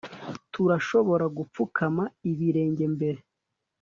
[0.53, 3.19] Turashobora gupfukama ibirenge mbere